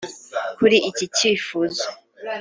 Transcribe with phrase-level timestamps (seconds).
[0.57, 1.85] Kuri iki cyifuzo